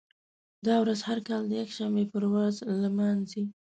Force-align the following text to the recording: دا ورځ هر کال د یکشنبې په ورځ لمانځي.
دا 0.65 0.75
ورځ 0.83 0.99
هر 1.09 1.19
کال 1.27 1.41
د 1.47 1.51
یکشنبې 1.61 2.05
په 2.11 2.17
ورځ 2.33 2.55
لمانځي. 2.83 3.43